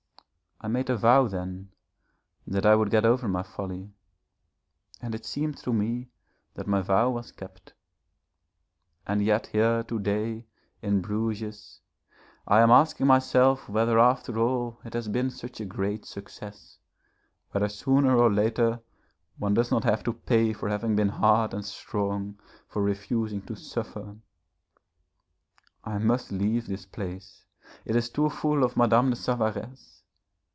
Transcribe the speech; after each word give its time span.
I 0.63 0.67
made 0.67 0.91
a 0.91 0.95
vow 0.95 1.27
then 1.27 1.71
that 2.45 2.67
I 2.67 2.75
would 2.75 2.91
get 2.91 3.03
over 3.03 3.27
my 3.27 3.41
folly, 3.41 3.95
and 5.01 5.15
it 5.15 5.25
seemed 5.25 5.57
to 5.57 5.73
me 5.73 6.11
that 6.53 6.67
my 6.67 6.83
vow 6.83 7.09
was 7.09 7.31
kept. 7.31 7.73
And 9.07 9.23
yet 9.23 9.47
here 9.47 9.81
to 9.81 9.97
day, 9.99 10.45
in 10.83 11.01
Bruges, 11.01 11.81
I 12.47 12.61
am 12.61 12.69
asking 12.69 13.07
myself 13.07 13.67
whether 13.69 13.97
after 13.97 14.37
all 14.37 14.79
it 14.85 14.93
has 14.93 15.07
been 15.07 15.31
such 15.31 15.59
a 15.59 15.65
great 15.65 16.05
success, 16.05 16.77
whether 17.49 17.67
sooner 17.67 18.15
or 18.15 18.31
later 18.31 18.81
one 19.39 19.55
does 19.55 19.71
not 19.71 19.83
have 19.83 20.03
to 20.03 20.13
pay 20.13 20.53
for 20.53 20.69
having 20.69 20.95
been 20.95 21.09
hard 21.09 21.55
and 21.55 21.65
strong, 21.65 22.39
for 22.69 22.83
refusing 22.83 23.41
to 23.47 23.55
suffer.... 23.55 24.15
I 25.83 25.97
must 25.97 26.31
leave 26.31 26.67
this 26.67 26.85
place, 26.85 27.45
it 27.83 27.95
is 27.95 28.11
too 28.11 28.29
full 28.29 28.63
of 28.63 28.77
Madame 28.77 29.09
de 29.09 29.15
Savaresse.... 29.15 29.97